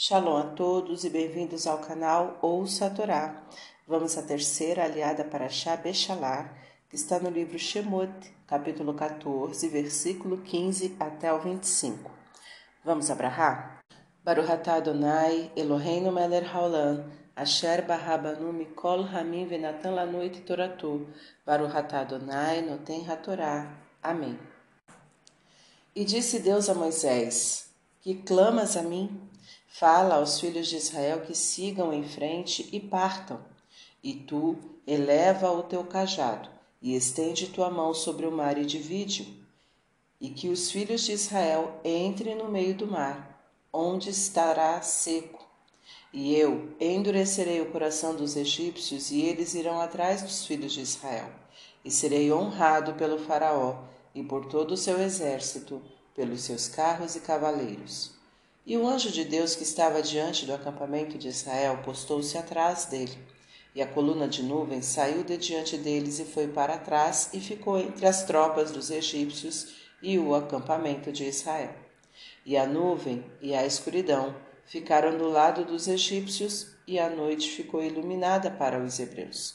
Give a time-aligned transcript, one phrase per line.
[0.00, 3.42] Shalom a todos e bem-vindos ao canal Ouça a Torá.
[3.84, 6.54] Vamos à terceira aliada para Shá Bechalá,
[6.88, 8.08] que está no livro Shemot,
[8.46, 12.12] capítulo 14, versículo 15 até o 25.
[12.84, 13.82] Vamos abrahar?
[14.22, 21.08] Baruch Adonai, Eloheinu melech haolam, asher barabanu mikol hamim venatan lanoit toratu,
[21.44, 23.66] Baruch Adonai noten hatorá.
[24.00, 24.38] Amém.
[25.92, 29.28] E disse Deus a Moisés, que clamas a mim?
[29.78, 33.38] Fala aos filhos de Israel que sigam em frente e partam.
[34.02, 36.48] E tu eleva o teu cajado
[36.82, 39.26] e estende tua mão sobre o mar e divide-o.
[40.20, 43.40] E que os filhos de Israel entrem no meio do mar,
[43.72, 45.46] onde estará seco.
[46.12, 51.30] E eu endurecerei o coração dos egípcios, e eles irão atrás dos filhos de Israel.
[51.84, 55.80] E serei honrado pelo Faraó e por todo o seu exército,
[56.16, 58.17] pelos seus carros e cavaleiros.
[58.68, 63.16] E o anjo de Deus que estava diante do acampamento de Israel postou-se atrás dele.
[63.74, 67.78] E a coluna de nuvem saiu de diante deles e foi para trás e ficou
[67.78, 71.74] entre as tropas dos egípcios e o acampamento de Israel.
[72.44, 77.82] E a nuvem e a escuridão ficaram do lado dos egípcios e a noite ficou
[77.82, 79.54] iluminada para os hebreus.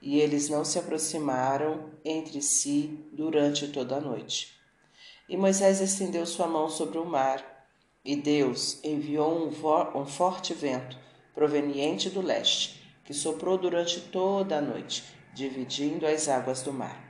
[0.00, 4.54] E eles não se aproximaram entre si durante toda a noite.
[5.28, 7.53] E Moisés estendeu sua mão sobre o mar
[8.04, 10.98] e Deus enviou um, um forte vento
[11.34, 17.02] proveniente do leste, que soprou durante toda a noite, dividindo as águas do mar.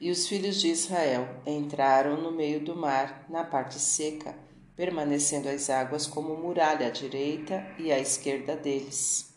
[0.00, 4.36] E os filhos de Israel entraram no meio do mar, na parte seca,
[4.74, 9.32] permanecendo as águas como muralha à direita e à esquerda deles.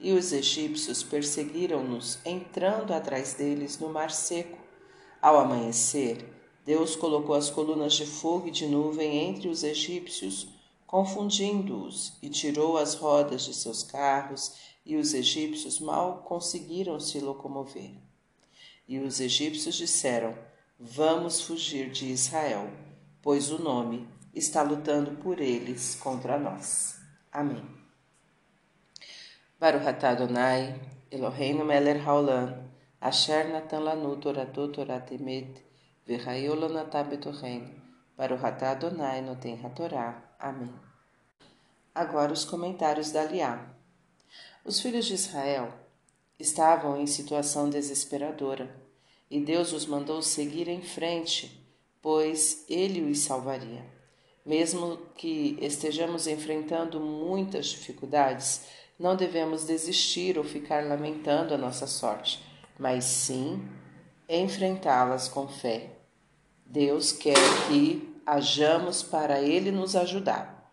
[0.00, 4.58] E os egípcios perseguiram-nos, entrando atrás deles no mar seco.
[5.20, 6.24] Ao amanhecer,
[6.68, 10.48] Deus colocou as colunas de fogo e de nuvem entre os egípcios,
[10.86, 14.52] confundindo-os, e tirou as rodas de seus carros,
[14.84, 17.92] e os egípcios mal conseguiram se locomover.
[18.86, 20.36] E os egípcios disseram:
[20.78, 22.70] Vamos fugir de Israel,
[23.22, 27.00] pois o nome está lutando por eles contra nós.
[27.32, 27.64] Amém.
[29.58, 30.78] Baruch atah Adonai,
[31.10, 32.62] Eloheinu melech haolam,
[33.00, 35.66] asher natan lanu toratot torat emet,
[38.16, 40.22] para o Ratá Adonai no Tem Hatorá.
[40.38, 40.72] Amém.
[41.94, 43.66] Agora os comentários da Liá.
[44.64, 45.70] Os filhos de Israel
[46.38, 48.74] estavam em situação desesperadora
[49.30, 51.62] e Deus os mandou seguir em frente,
[52.00, 53.84] pois ele os salvaria.
[54.46, 58.62] Mesmo que estejamos enfrentando muitas dificuldades,
[58.98, 62.42] não devemos desistir ou ficar lamentando a nossa sorte,
[62.78, 63.62] mas sim
[64.26, 65.97] enfrentá-las com fé
[66.70, 67.34] Deus quer
[67.66, 70.70] que hajamos para Ele nos ajudar.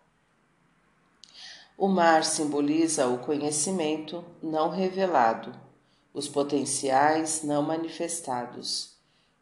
[1.78, 5.58] O mar simboliza o conhecimento não revelado,
[6.14, 8.98] os potenciais não manifestados.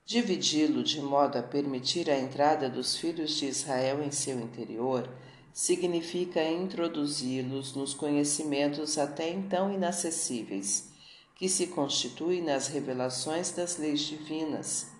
[0.05, 5.09] Dividi-lo de modo a permitir a entrada dos filhos de Israel em seu interior
[5.51, 10.87] significa introduzi-los nos conhecimentos até então inacessíveis,
[11.35, 14.92] que se constituem nas revelações das leis divinas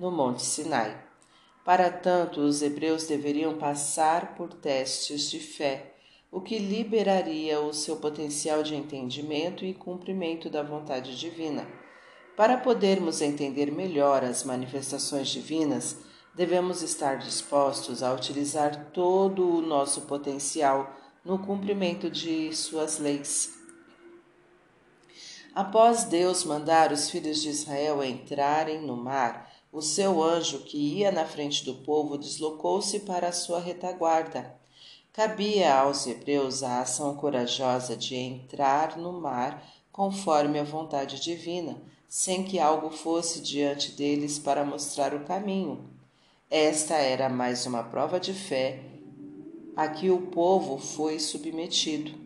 [0.00, 0.96] no Monte Sinai.
[1.62, 5.92] Para tanto, os hebreus deveriam passar por testes de fé,
[6.32, 11.68] o que liberaria o seu potencial de entendimento e cumprimento da vontade divina.
[12.34, 15.98] Para podermos entender melhor as manifestações divinas,
[16.34, 23.52] devemos estar dispostos a utilizar todo o nosso potencial no cumprimento de suas leis.
[25.54, 31.12] Após Deus mandar os filhos de Israel entrarem no mar, o seu anjo, que ia
[31.12, 34.58] na frente do povo, deslocou-se para a sua retaguarda.
[35.12, 41.76] Cabia aos hebreus a ação corajosa de entrar no mar conforme a vontade divina,
[42.08, 45.84] sem que algo fosse diante deles para mostrar o caminho.
[46.50, 48.80] Esta era mais uma prova de fé
[49.76, 52.18] a que o povo foi submetido.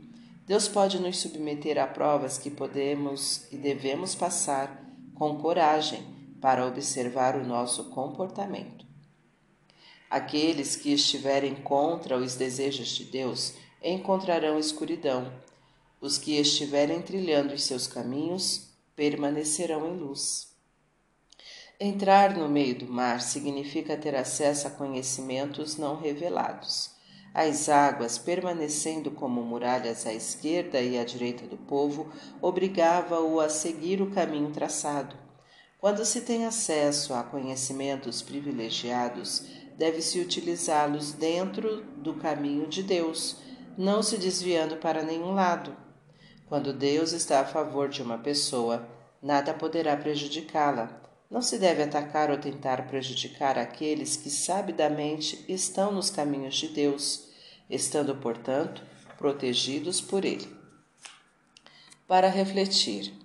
[0.47, 4.83] Deus pode nos submeter a provas que podemos e devemos passar
[5.15, 6.14] com coragem
[6.45, 8.85] para observar o nosso comportamento.
[10.11, 15.33] Aqueles que estiverem contra os desejos de Deus encontrarão escuridão.
[16.03, 20.55] Os que estiverem trilhando os seus caminhos permanecerão em luz.
[21.81, 26.91] Entrar no meio do mar significa ter acesso a conhecimentos não revelados.
[27.33, 32.13] As águas, permanecendo como muralhas à esquerda e à direita do povo,
[32.43, 35.24] obrigava-o a seguir o caminho traçado.
[35.85, 39.45] Quando se tem acesso a conhecimentos privilegiados,
[39.77, 43.37] deve-se utilizá-los dentro do caminho de Deus,
[43.77, 45.77] não se desviando para nenhum lado.
[46.49, 48.89] Quando Deus está a favor de uma pessoa,
[49.23, 51.03] nada poderá prejudicá-la.
[51.31, 57.29] Não se deve atacar ou tentar prejudicar aqueles que sabidamente estão nos caminhos de Deus,
[57.69, 58.83] estando, portanto,
[59.19, 60.49] protegidos por Ele.
[62.09, 63.24] Para refletir.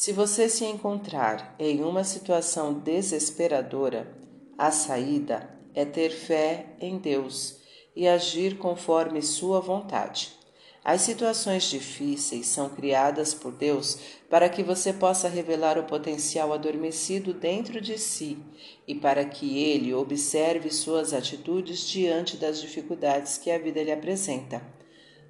[0.00, 4.10] Se você se encontrar em uma situação desesperadora,
[4.56, 7.58] a saída é ter fé em Deus
[7.94, 10.32] e agir conforme Sua vontade.
[10.82, 13.98] As situações difíceis são criadas por Deus
[14.30, 18.38] para que você possa revelar o potencial adormecido dentro de si
[18.88, 24.62] e para que ele observe suas atitudes diante das dificuldades que a vida lhe apresenta.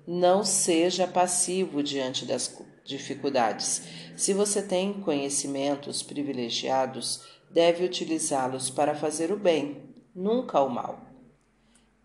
[0.06, 2.46] Não seja passivo diante das
[2.91, 3.83] dificuldades.
[4.17, 11.01] Se você tem conhecimentos privilegiados, deve utilizá-los para fazer o bem, nunca o mal.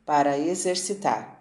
[0.06, 1.36] Para exercitar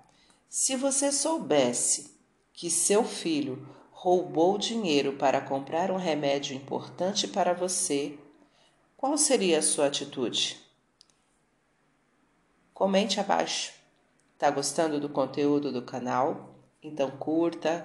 [0.57, 2.17] se você soubesse
[2.53, 8.17] que seu filho roubou dinheiro para comprar um remédio importante para você,
[8.97, 10.61] qual seria a sua atitude?
[12.73, 13.73] Comente abaixo.
[14.39, 16.55] Tá gostando do conteúdo do canal?
[16.81, 17.85] Então curta,